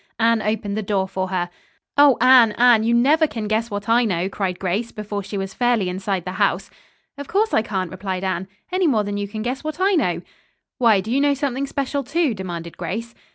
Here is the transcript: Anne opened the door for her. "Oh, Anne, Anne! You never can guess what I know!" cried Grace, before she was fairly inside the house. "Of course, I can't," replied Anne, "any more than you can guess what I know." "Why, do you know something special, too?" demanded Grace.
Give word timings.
Anne 0.17 0.41
opened 0.41 0.75
the 0.75 0.81
door 0.81 1.07
for 1.07 1.27
her. 1.27 1.47
"Oh, 1.95 2.17
Anne, 2.19 2.53
Anne! 2.53 2.83
You 2.83 2.95
never 2.95 3.27
can 3.27 3.47
guess 3.47 3.69
what 3.69 3.87
I 3.87 4.03
know!" 4.03 4.29
cried 4.29 4.57
Grace, 4.57 4.91
before 4.91 5.21
she 5.21 5.37
was 5.37 5.53
fairly 5.53 5.89
inside 5.89 6.25
the 6.25 6.31
house. 6.41 6.71
"Of 7.19 7.27
course, 7.27 7.53
I 7.53 7.61
can't," 7.61 7.91
replied 7.91 8.23
Anne, 8.23 8.47
"any 8.71 8.87
more 8.87 9.03
than 9.03 9.17
you 9.17 9.27
can 9.27 9.43
guess 9.43 9.63
what 9.63 9.79
I 9.79 9.93
know." 9.93 10.23
"Why, 10.79 11.01
do 11.01 11.11
you 11.11 11.21
know 11.21 11.35
something 11.35 11.67
special, 11.67 12.03
too?" 12.03 12.33
demanded 12.33 12.77
Grace. 12.77 13.13